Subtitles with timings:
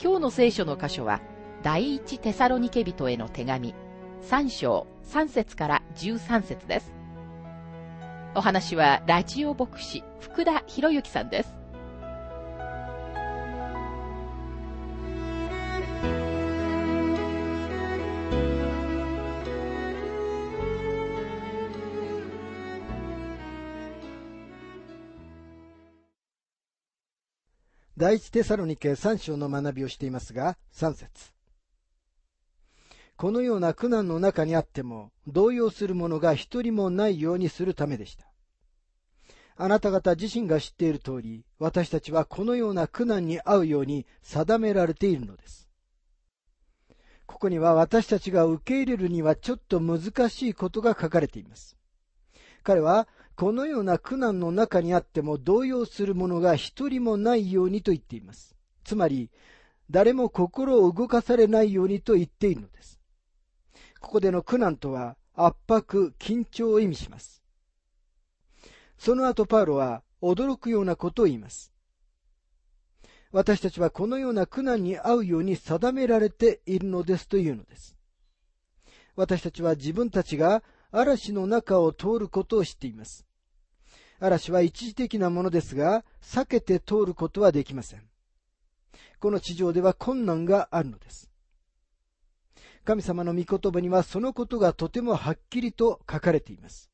[0.00, 1.20] 今日の聖書の箇所は、
[1.64, 3.74] 第一テサロニケ人への手紙、
[4.22, 6.92] 3章3節から13節です。
[8.36, 11.57] お話は、ラジオ牧師、福田博之さんです。
[28.08, 31.10] 第一テサロニケ3章の学びをしていますが、3節
[33.18, 38.24] このような苦難の中にあっても、動揺する者が一人もないようにするためでした。
[39.56, 45.68] あなた方自身が知っている通り、私たちはこのような苦難に遭うように定められているのです。
[47.26, 51.76] ここには私たちが受け入れるにはちょっと難しいことが書かれています。
[52.62, 53.06] 彼は
[53.38, 58.56] このような苦難の中にあっても動揺する者が一人もないようにと言っています。
[58.82, 59.30] つまり、
[59.92, 63.00] 誰も心を動かされないようにと言っているのです。
[64.00, 67.44] ここでの苦難とは圧迫、緊張を意味します。
[68.98, 71.72] その後パウロは驚くようなことを言います。
[73.30, 77.96] 私たちはこのような苦難に遭うように定められているのですというのです。
[79.14, 83.27] 私たちは自分たちが嵐の中を通ることを知っています。
[84.20, 88.02] 嵐は一時的なものですが、避けて通ることはできません。
[89.20, 91.30] この地上では困難があるのです。
[92.84, 96.90] 神様の御言葉にはそのことがとてもはっきりと書かれています。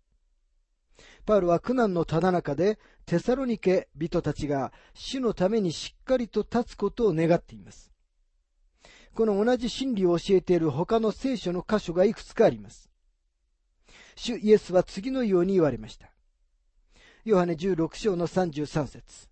[1.25, 7.91] パウロは苦難のただ中でテサロニケ人たちが主のためにしっかりと立つことを願っています。
[9.15, 12.91] この同じ真理を教えている他の聖書の箇所がいくつかあります。
[14.17, 16.14] 主イエスは次のように言われました。
[17.25, 19.29] ヨハネ16章の33節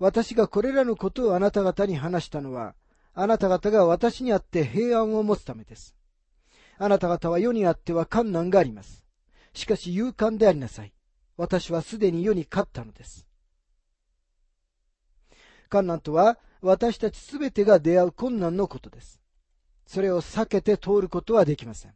[0.00, 2.74] 私がこれらのことをあなた方に話したのは、
[3.14, 5.94] あなた方が私にあって平安を持つためです。
[6.78, 9.04] あなた方は世にあっては困難があります。
[9.52, 10.92] しかし勇敢でありなさい。
[11.36, 13.28] 私はすでに世に勝ったのです。
[15.70, 19.20] 困難とは私たちすべてが出会う困難のことです。
[19.86, 21.94] それを避けて通ることはできません。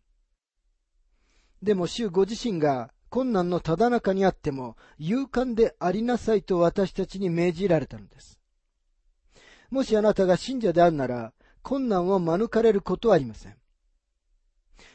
[1.60, 8.38] でも主ご自身が困難のただ中にあっても勇敢でありなさいと私たちに命じられたのです。
[9.70, 11.32] もしあなたが信者であるなら、
[11.62, 13.56] 困難を免れることはありません。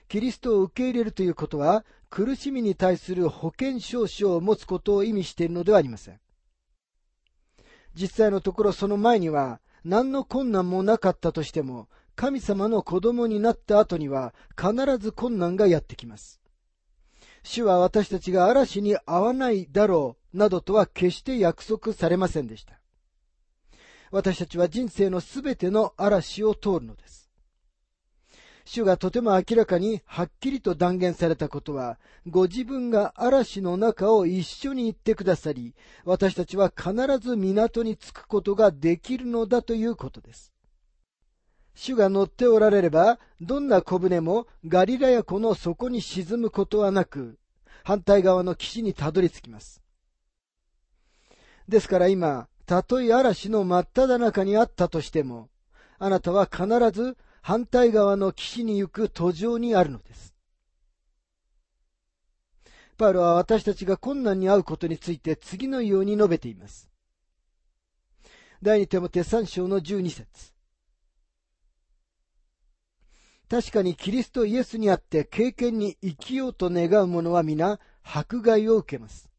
[0.07, 6.19] キリストを受け入れるということは、苦しみに対する保険証書を持つことを意味しているのではありません。
[7.93, 16.42] 実際のところその前には、何の困難もなかったとしても、神様の子供になった後には必ず困難がやってきます。
[17.43, 22.79] 主は私たちが嵐に合わないだろう、などとは決して約束されませんでした。
[24.11, 27.29] 私たちは人生のすべての嵐を通るのです。
[28.65, 40.52] 主がとても明らかにはっきりと断言されたことは、ご自分が嵐の中を一緒に行ってくださり、私たちは必ず港に着くことができるのだということです。
[41.75, 47.39] 主が乗っておられれば、どんな小舟もガリラヤ湖の底に沈むことはなく、
[47.83, 49.81] 反対側の岸にたどり着きます。
[51.67, 55.49] ですから今、たとえ嵐の真っ只中にあったとしても、
[55.97, 60.33] あなたは必ず反対側の岸に行く途上にあるのです。
[62.97, 66.89] パウロは私たちが困難に遭うことについて次のように述べています。
[68.61, 70.52] 第二手も手三章の十二節
[73.53, 79.29] 確かにキリストイエスにあって経験に生きようと願う者は皆迫害を受けます。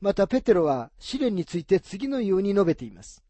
[0.00, 3.22] またペテロは試練について次のように述べています。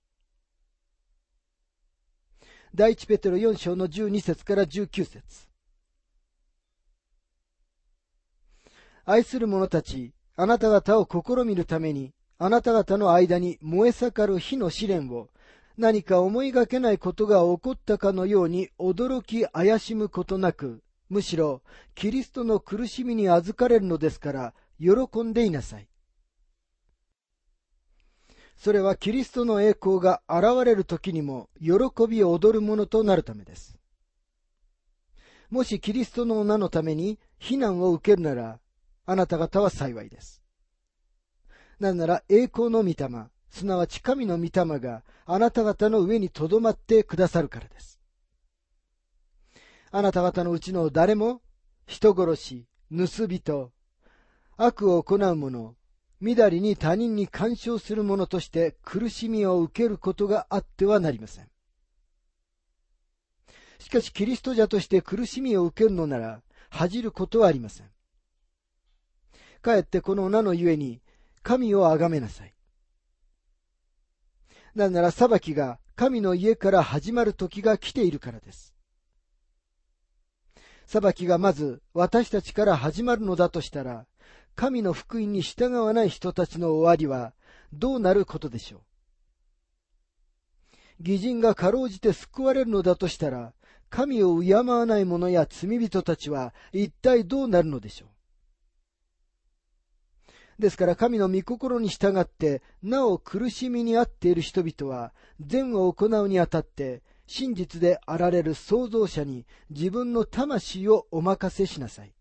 [2.74, 5.22] 第一ペテロ4章の12節から19節
[9.04, 15.28] 愛する者たち、あなた方を試みるために、あなた方の間に燃え盛る火の試練を
[15.76, 21.62] 何か思いがけないことが起こったかのように驚き怪しむことなく、むしろ
[21.94, 25.88] キリストの苦しみに預かれるのですから、喜んでいなさい。
[28.56, 31.72] それはキリストの栄光が現れる時にも喜
[32.08, 33.76] び踊るものとなるためです。
[35.50, 38.60] もしキリストの名のために非難を受けるなら、
[39.06, 40.40] あなた方は幸いです。
[41.80, 48.00] なぜなら栄光の御霊、すなわち神の御霊があなた方の上にとどまってくださるからです。
[49.92, 51.40] あなた方のうちの誰も
[51.86, 53.70] 人殺し、盗人、
[54.56, 55.76] 悪を行う者、
[56.20, 61.48] みだりに他人に干渉する者として苦しみを受けることがあってはなりません。
[63.78, 67.90] しかし、キリスト者として苦しみを受けるのなら、恥じることはありません。
[69.62, 71.00] かえってこの名のゆえに、
[71.44, 72.53] 神を崇めなさい。
[74.74, 78.74] なぜなら裁きが神の家から始まる時が来ているからです。
[80.86, 84.06] 裁きがまず私たちから始まるのだとしたら、
[84.54, 87.32] 神の福音に従わない人たちの終わりは
[87.72, 88.80] どうなることでしょう。
[91.00, 93.52] 義人がかろうじて救われるのだとしたら、
[93.90, 98.08] 神を敬わない者や罪人たちは一体どうなるのでしょう。
[100.58, 112.14] ですから神の御心に従って、なお苦しみにあっている人々は、善を行うにあたって、真実であられる創造者に自分の魂をお任せしなさい。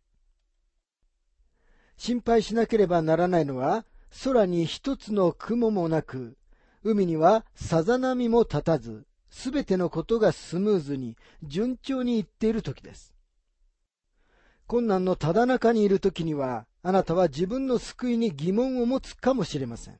[1.97, 3.85] 心配しなければならないのは、
[4.23, 6.37] 空に一つの雲もなく、
[6.83, 13.12] 海にはさざ波も立たず、すべてのことがスムーズに、順調にいっている時です。
[14.67, 19.99] 困難のただ中にいる時には、あなたは自分の救いに疑問を持つかもしれません。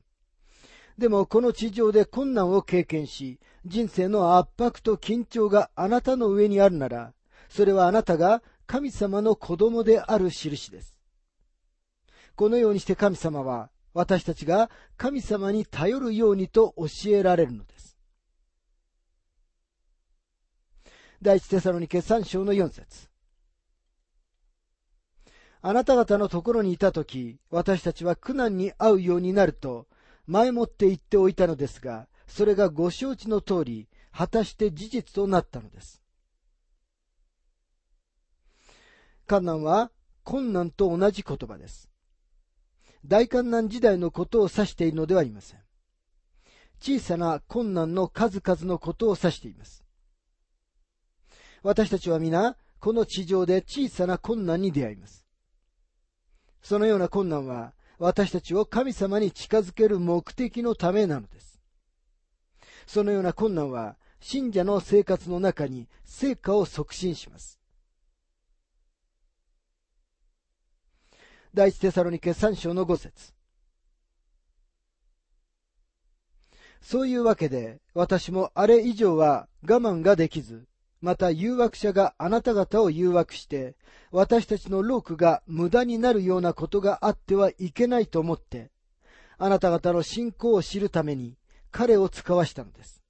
[0.98, 7.12] でもこの地上で困難を経験し、人生の圧迫と緊張があなたの上にあるなら、
[7.48, 10.98] それはあなたが神様の子供である印です。
[12.36, 17.96] このようにして神様は私たちが神様に頼るようにと教えられるのです。
[21.22, 23.08] 第一テサロニケ3章の4節
[25.66, 29.86] あなた方のところにいたとき、私たちは苦難に遭うようになると、
[30.26, 36.02] 前もって言っておいたのですが、それがご承知の通り、果たして事実となったのです。
[39.26, 39.90] 困難は
[40.22, 41.88] 困難と同じ言葉です。
[43.06, 45.60] 大観難時代のことを指しているのではありません。
[46.78, 49.82] 小さな困難の数々のことを指しています。
[51.62, 55.23] 私たちは皆、この地上で小さな困難に出会います。
[56.64, 61.60] そのような困難は、私たちを神様に近づける目的のためなのです。
[62.86, 67.60] そのような困難は、信者の生活の中に成果を促進します。
[71.52, 73.34] 第一テサロニケ3章の5節
[76.80, 80.66] そういうわけで、私もあれ以上は我慢ができず、
[81.04, 83.76] また誘惑者があなた方を誘惑して、
[84.10, 88.70] 私たちの労苦が無駄になるようなことがあってはいけないと思って、
[89.36, 91.36] あなた方の信仰を知るために
[91.70, 93.02] 彼を使わしたのです。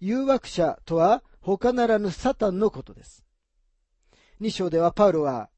[0.00, 3.24] 誘惑者とは他ならぬサタンのことです。
[4.40, 5.50] 2章ではパウロは、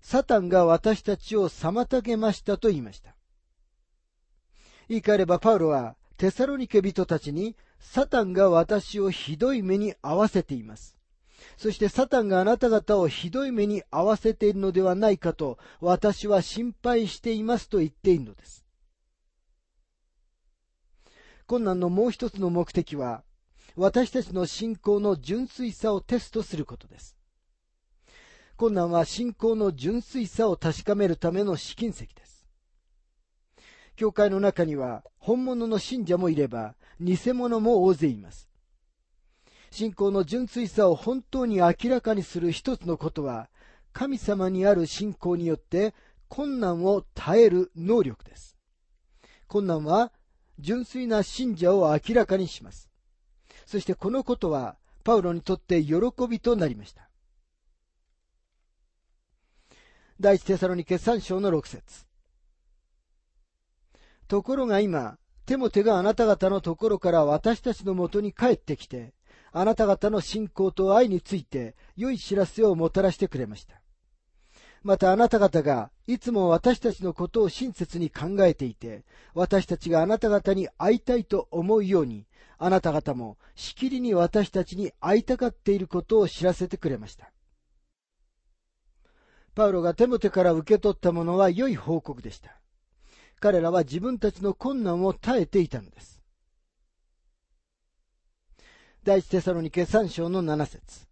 [0.00, 3.14] サタンが私たちを妨げましたと言いました。
[4.88, 10.96] 言い換えればパウロは、テサロニケ人たちに、サタンが私をひどい目に合わせています。
[11.56, 18.64] そしてサタンがあなた方をひどい目に合わせているのではないかと私は心配していますと言っているのです。
[21.46, 23.22] 困難のもう一つの目的は
[23.76, 27.16] 私たちの信仰の純粋さをテストすることです。
[28.56, 32.35] 困難は信仰の純粋さを確かめるための試金石です。
[33.96, 38.48] 教会の中には本物の信者もいれば偽物も大勢います。
[39.70, 43.48] 信仰の純粋さを本当に明らかにする一つのことは
[43.92, 45.94] 神様にある信仰によって
[46.28, 48.56] 困難を耐える能力です。
[49.48, 50.12] 困難は
[50.58, 52.90] 純粋な信者を明らかにします。
[53.66, 55.94] そしてこのことはパウロにとって喜
[56.28, 57.08] びとなりました。
[60.18, 62.05] 第一テサロニケ3章の6節
[64.28, 69.14] ところが今、テモテがあなた方のところから私たちのもとに帰ってきて、
[69.52, 73.80] あなた方の信仰と愛について良い知らせをもたらしてくれました。
[74.82, 79.04] またあなた方がいつも私たちのことを親切に考えていて、
[79.34, 82.26] 私たちがあなた方に会いたいと思うように、
[82.58, 87.32] あなた方もしきりに私たちに会いたがっていることを知らせてくれました。
[89.54, 92.60] パウロがテモテから受け取ったものは良い報告でした。
[93.40, 96.22] 彼らは自分たちの困難を耐えていたのです。
[99.04, 101.06] 第一テサロニケ3章の7節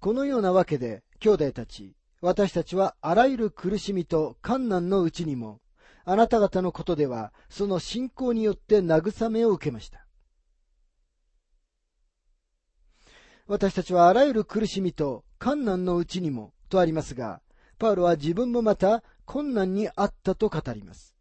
[0.00, 5.60] このようなわけで、兄弟たち、私たちはあらゆる苦しみと困難のうちにも、
[6.04, 10.06] あなた方のことでは、その信仰によって慰めを受けました。
[13.46, 17.40] 私たちはあらゆる苦しみと困難のうちにも、とありますが、
[17.82, 21.16] パウロは自分もまた困難にあったと語ります。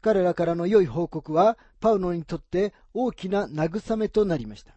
[0.00, 4.72] 彼らからの良い報告は、パウロにとって大きな慰めとなりました。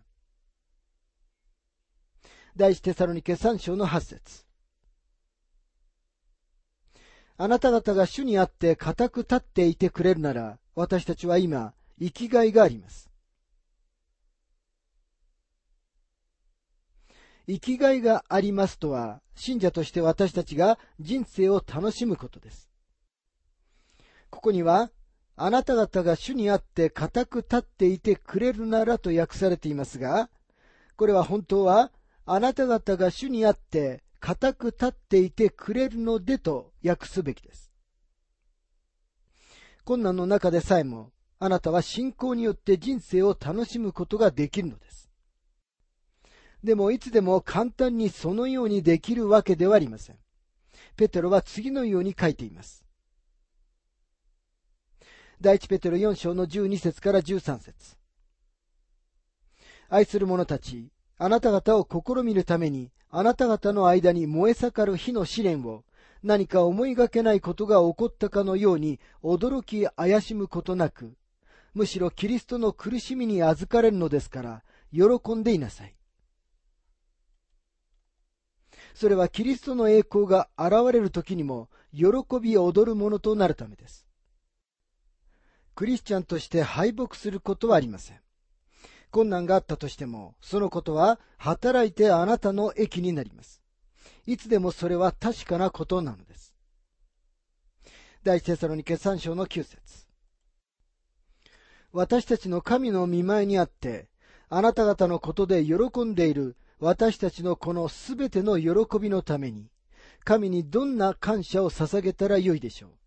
[2.57, 4.43] 第一テサロニケ3章の8節
[7.37, 13.10] あなた方が主にあって固く立っていてくれるなら、私たちは今、生きがいがあります。
[17.51, 22.69] 生きがいがありますとは、信者として私たちが人生を楽しむことです。
[24.29, 24.89] ここには、
[25.35, 30.29] あなた方が主にあって固く立っていてくれるならと訳されていますが、
[30.95, 31.91] これは本当は、
[32.25, 37.69] あなた方が主にあって固く立っていてくれるのでと訳すべきです。
[39.83, 45.00] 困難の中でさえも、あなたは信仰によって人生を楽しむことができるのです。
[46.63, 50.17] でもいつでも簡単にそのようにできるわけではありません。
[50.95, 52.85] ペテロは次のように書いています。
[55.39, 57.97] 第一ペテロ4章の12節から13節
[59.89, 65.83] 愛する者たち、あなた方を試みるために、あなた方の間に燃え盛る火の試練を、
[66.23, 71.15] 何か思いがけないことが起こったかのように驚き怪しむことなく、
[71.73, 74.63] むしろキリストの苦しみに預かれるのですから、
[74.93, 75.95] 喜んでいなさい。
[78.93, 82.07] それはキリストの栄光が現れる時にも喜
[82.41, 84.07] び踊るものとなるためです。
[85.75, 88.19] クリスチャンとして敗北することはありません。
[89.09, 93.61] 困難があったとしても、そのことは働いてあなたの益になります。
[94.25, 96.53] いつでもそれは確かなことなのです。
[98.23, 99.79] 第一テサロニケ3章の9節
[101.91, 104.09] 私たちの神の見舞いにあって、
[104.49, 109.69] あなた方のことで喜んでいる私たちのこのすべての喜びのために、
[110.23, 112.97] 神にどんな感謝を捧げたらよいでしょ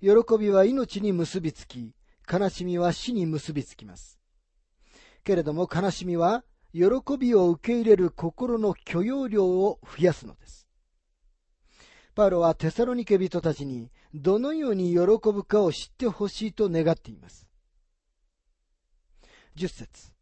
[0.00, 0.24] う。
[0.24, 1.94] 喜びは命に結びつき、
[2.32, 4.18] 悲しみは死に結びつきます。
[5.22, 6.82] けれども悲しみは、喜
[7.18, 10.66] びを受け入れる心の許容量を増やすのです。
[12.14, 15.00] パウロはテサロニケ人たちにどのように喜
[15.30, 17.46] ぶかを知ってほしいと願っています。
[19.56, 20.19] 10節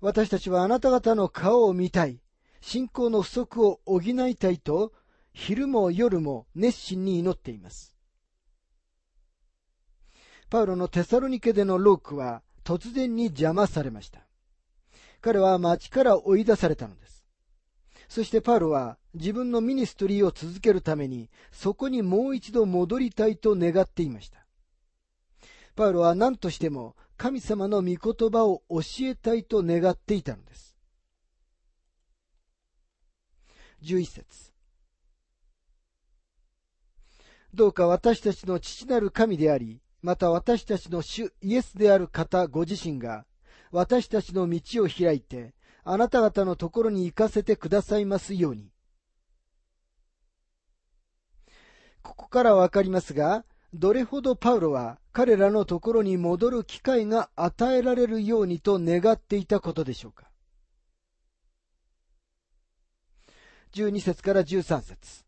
[0.00, 2.20] 私たちはあなた方の顔を見たい、
[2.60, 4.92] 信仰の不足を補いたいと、
[5.32, 7.94] 昼も夜も熱心に祈っています。
[10.48, 14.20] パウロのテサロニケでのロークは突然に邪魔されました。
[15.20, 17.26] 彼は町から追い出されたのです。
[18.08, 24.46] そしてパウロは自分のミニストリーを続けるためにそこにもう一度戻りたいと願っていました。
[25.74, 30.76] パウロは何としても神様の御言葉を教えたいと願っていたのです。
[33.82, 34.52] 11節
[37.54, 43.24] どうか私たちの父なる神であり、また私たちの主イエスである方ご自身が、
[43.70, 45.54] 私たちの道を開いて、
[45.84, 48.70] あなた方のところに行かせてくださいますように。
[52.02, 53.44] ここからわかりますが、
[53.78, 60.30] どれほどパウロは彼らのところに戻る機会が与えられるようにと願っていたことでしょうか
[63.74, 65.24] ？12節から13節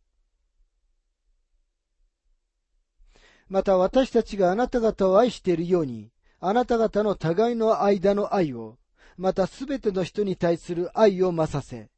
[3.48, 8.78] また私たちがあなた方を愛しているように、あなた方の互いの間の愛を、
[9.18, 11.90] またすべての人に対する愛を増させ、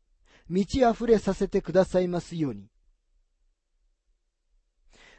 [0.48, 2.70] 満ち溢れさせてくださいますように。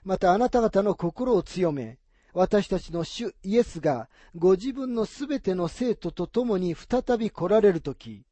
[0.03, 1.99] またあなた方の心を強め、
[2.33, 8.23] 私たちの主イエスがご自分のすべての生徒と共に再び来られるとき、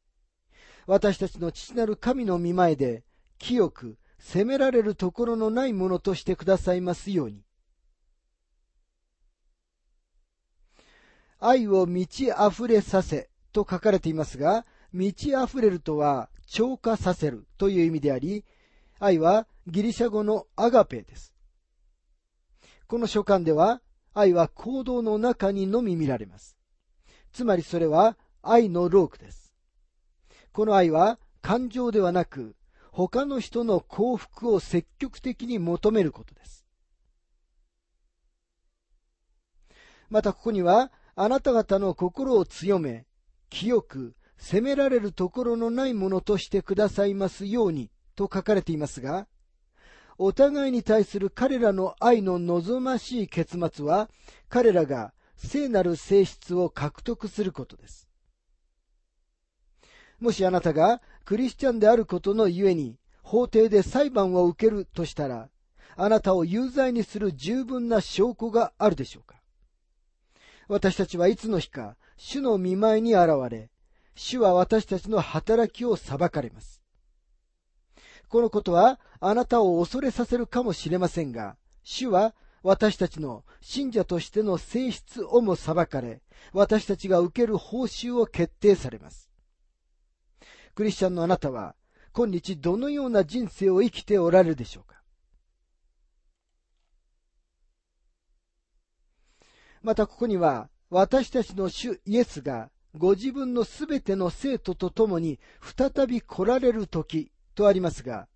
[0.86, 3.04] 私たちの父なる神の見前で
[3.38, 7.42] 清く責められるところのないものとしてくださいますように。
[11.38, 18.44] 愛を満ち溢れさせと書かれていますが、満ち溢れるとは超過させるという意味であり、
[18.98, 21.32] 愛はギリシャ語のアガペです。
[22.90, 23.80] この書簡では、
[24.14, 26.56] 愛は行動の中にのみ見られます。
[27.30, 29.54] つまりそれは愛のロークです。
[30.50, 32.56] この愛は感情ではなく、
[32.90, 36.66] 他の人の幸福を積極的に求めることです。
[40.08, 43.06] またここには、あなた方の心を強め、
[43.50, 49.28] 清く、責められるところのないものとしてくださいますように、と書かれていますが、
[50.22, 54.10] お互いに対する彼らの愛の望ましい結末は、
[54.50, 58.06] 彼らが聖なる性質を獲得することです。
[60.18, 65.48] もしあなたがクリスチャンであることのゆえに、法廷で裁判を受けるとしたら、
[65.96, 69.40] あなたを有罪にする十分な証拠があるでしょうか
[70.68, 73.70] 私たちはいつの日か、主の見舞いに現れ、
[74.14, 76.79] 主は私たちの働きを裁かれます。
[78.30, 82.32] このことは、あなたを恐れさせるかもしれませんが、主は
[82.62, 86.22] 私たちの信者としての性質をも裁かれ、
[86.52, 89.28] 私たちが受ける報酬を決定されます。
[90.76, 91.74] クリスチャンのあなたは、
[92.12, 95.02] 今日どのような人生を生きておられるでしょうか？
[99.82, 108.28] またここには、私たちの主イエスが、ご自分のすべての生徒と共に再び来られる時とありますが、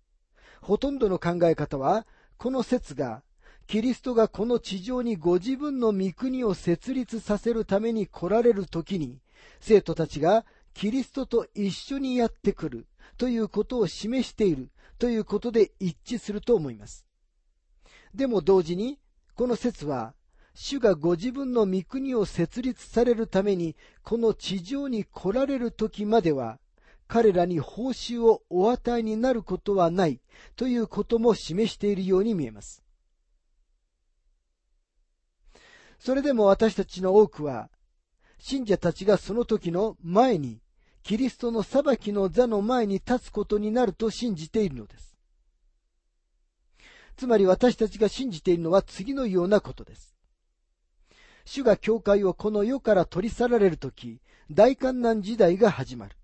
[0.61, 2.07] ほとんどの考え方は、
[2.37, 3.23] この説が、
[3.67, 9.19] キリストがこの地上にご自分の御国を設立させるために来られる時に、
[9.59, 14.69] 生徒たちがキリストと一緒にやってくるということを示している
[14.99, 17.05] ということで一致すると思います。
[18.13, 18.99] でも同時に、
[19.35, 20.13] この説は、
[20.53, 26.59] 主がご自分の御国を設立されるために、この地上に来られる時までは、
[27.07, 30.21] 彼らに報酬をお与えになることはない
[30.55, 32.83] ということも示しているように見えます。
[35.99, 37.69] それでも私たちの多くは、
[38.37, 40.61] 信者たちがその時の前に、
[41.03, 45.15] キリストの裁きの座の前に立つことになると信じているのです。
[47.15, 50.15] つまり私たちが信じているのは次のようなことです。
[51.45, 54.19] 主が教会をこの世から取り去られるとき、
[54.51, 56.15] 大観難時代が始まる。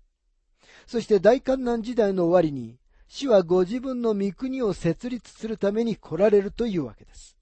[0.86, 7.36] そして大観難時代の終わりに、主はご自分の御国を設立するために来られるというわけです。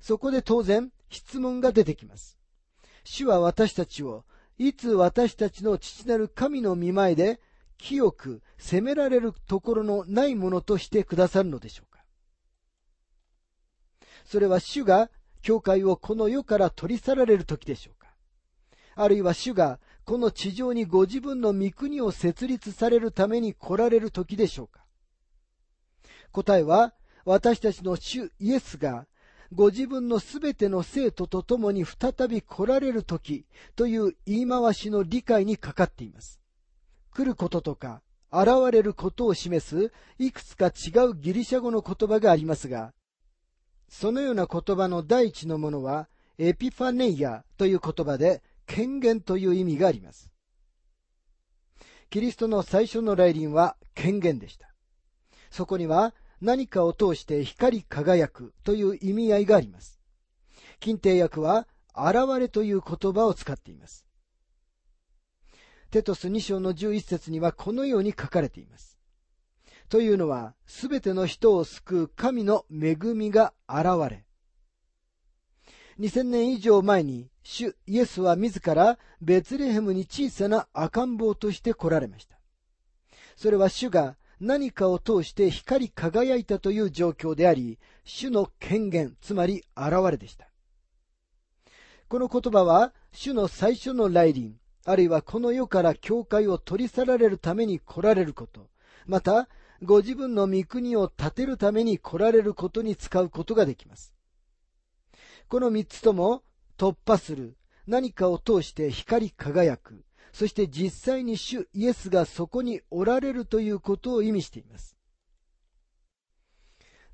[0.00, 2.38] そこで当然、質問が出てきます。
[3.04, 4.24] 主は私たちを、
[4.58, 7.40] いつ私たちの父なる神の見前で、
[7.82, 12.04] 清く責められるところのないものとしてくださるのでしょうか
[14.24, 15.10] それは主が
[15.42, 18.14] 教会をこの世から取り去られる時でしょうか
[18.94, 19.80] あるいは主が
[20.12, 24.84] この地上にご自分の御国を設立されるために来られる時でしょうか？
[26.32, 26.92] 答えは
[27.24, 29.06] 私たちの主イエスが
[29.54, 36.42] ご自分のすべての生徒と共に再び来られる時という言い回しの理解にかかっています。
[37.10, 42.92] 来ることとか現れることを示すいくつか違うギリシャ語の言葉がありますが、
[43.88, 50.30] そのような言葉の第一のものは、エピファネイアという言葉で、権限という意味があります。
[52.10, 54.74] キリストの最初の来臨は権限でした。
[55.50, 60.00] そこには何かを通して光り輝くという意味合いがあります。
[60.80, 64.06] 近帝訳は現れという言葉を使っています。
[65.90, 68.98] テトス2章の11節にはこのように書かれています。
[69.90, 74.24] というのは、すべての人を救う神の恵みが現れ、
[75.98, 82.38] 2000年以上前に、主イエスは自らベツレヘムに小さな赤ん坊として来られました。
[83.36, 90.48] それは主が何かを通して光り輝いたという状況であり、主の権限、つまり現れでした。
[92.08, 98.68] この言葉は、主の最初の来臨、あるいはこの世から教会を取り去られるために来られること、
[99.06, 99.48] また、
[99.80, 104.12] ご自分の御国を建てるために来られることに使うことができます。
[105.48, 106.42] この三つとも
[106.76, 107.56] 突破する、
[107.86, 114.96] 何かを通して光り輝く、そして実際に主イエスがそこにおられるということを意味しています。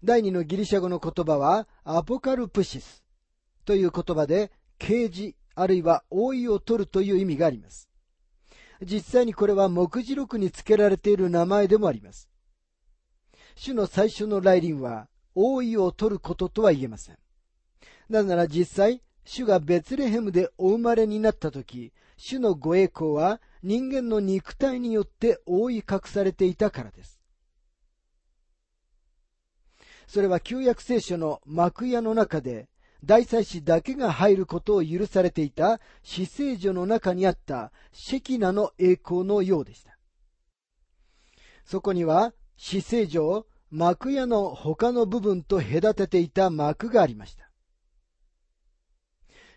[0.04, 3.02] 第二のギリシャ語の言葉はアポカルプシス
[3.64, 7.88] という言葉で啓示あるいは覆いを取るという意味があります。
[8.80, 12.28] 実際にこれは目次録に付けられている名前でもあります。
[13.56, 17.18] 主の最初の来臨は、王位を取ることとは言えません。
[18.08, 27.20] なぜなら実際、主がベツレヘムでお生まれになった時、主のご栄光は人間の肉体によって覆い隠されていたからです。
[30.06, 32.70] それは旧約聖書の幕屋の中で、
[33.04, 39.98] 大祭司だけが入ることを許されていた死聖所の中にあったシェキナの栄光のようでした。
[41.66, 47.47] そこには、死聖上、幕屋の他の部分と隔てていた幕がありました。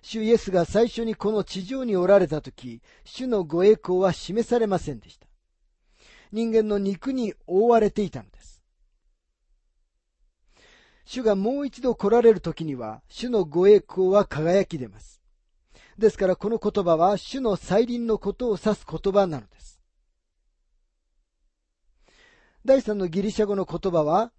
[0.02, 5.28] 主イエスが最初にこの地上におられたとき、主のご栄光は示されませんでした。
[6.32, 8.64] 人間の肉に覆われていたのです。
[11.06, 15.22] 主がもう一度来られる時には、主のご栄光は輝き出ます。
[15.98, 19.80] ですからこの言葉は主の再臨のことを指す言葉なのです。
[22.64, 24.32] 第三のギリシャ語の言葉は、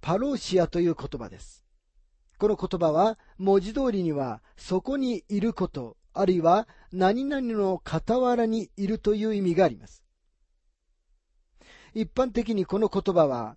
[0.00, 1.67] パローシアという言葉です。
[2.38, 10.04] この言葉は文字通りにはそこにいること、あるいは何々の傍らにいるという意味があります。
[11.94, 13.56] 一般的にこの言葉は、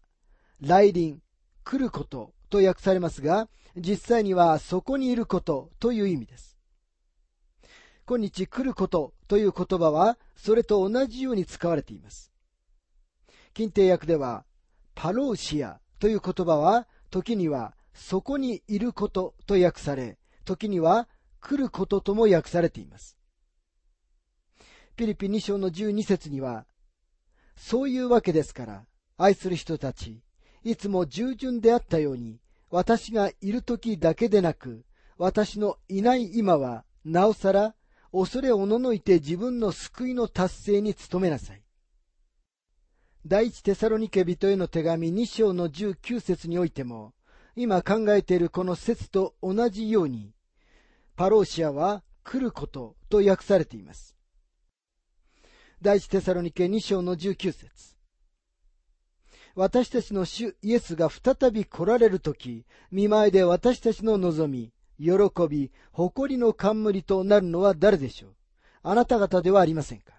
[0.62, 1.22] 来臨、
[1.63, 6.58] 来ることと訳されますが、実際にはそこにいることという意味です。
[8.08, 12.32] 今日来ることという言葉は、それと同じように使われています。
[13.54, 14.44] 近定訳では、
[14.96, 21.08] パローシアという言葉は、時にはそこにいることと訳され、時には
[21.39, 23.17] 来ることとも訳されています。
[24.95, 26.65] ピリピン2章の12節には、
[27.56, 28.86] そういうわけですから、
[29.17, 30.21] 愛する人たち、
[30.63, 34.86] いつも従順であったように、私がいる時だけでなく、
[35.17, 37.75] 私のいない今は、なおさら、
[38.12, 41.63] 恐れおののいて自分の救いの達成に努めなさい。
[43.25, 47.13] 第一テサロニケ人への手紙2章の19節においても、
[47.56, 50.34] 今考えているこの説と同じように、
[51.16, 54.16] パローシアは来ることと訳されています。
[55.82, 57.96] 第一テサロニケ2章の19節。
[59.56, 65.14] 私たちの主イエスが再び来られるとき、見舞いで私たちの望み、喜
[65.50, 68.36] び、誇りの冠となるのは誰でしょう？
[68.84, 70.14] あなた方ではありませんか？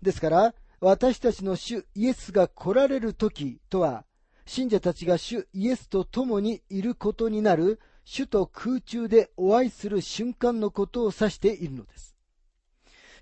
[0.00, 4.04] ですから、私たちの主イエスが来られるときとは、
[4.46, 12.14] 信者たちが主イエスと共にいることになる主と空中でお会いする瞬間のことを指しているのです。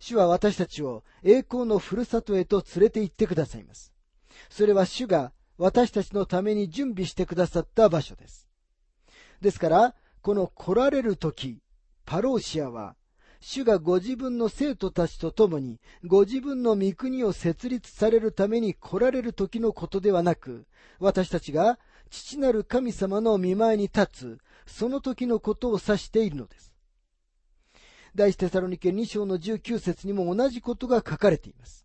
[0.00, 3.92] 主は私たちを栄光のふるさとへと連れて行ってくださいます。
[4.50, 8.48] それは主が私たちのために準備してくださった場所です。
[9.40, 11.62] ですから、この来られる時、
[12.04, 12.96] パローシアは
[13.44, 20.64] 主がご自分の生徒たちと共に、ご自分の御国を設立されるために来られる時のことではなく、
[21.00, 26.72] 私たちが父なる神様の見前に立つ、その時のことを指しているのです。
[28.14, 31.84] 第一テサロニケ2章の19節にも同じことが書かれています。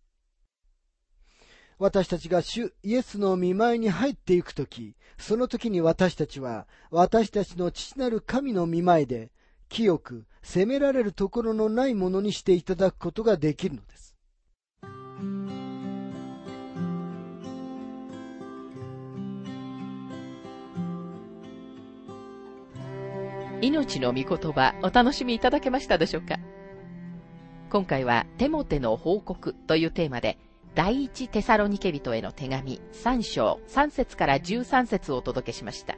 [1.80, 9.32] 私たちが主イエスの見前に入っていくとき、その時に私たちは、私たちの父なる神の見前で、
[9.70, 14.16] 清く責められるところのないものにしていただくことができるのです。
[23.60, 26.38] 命の御言葉お楽しみいただけましたでしょうか？
[27.70, 30.38] 今回はテモテの報告というテーマで
[30.76, 35.98] 第一テサロニケ人への手紙3章3節から13節をお届けしました。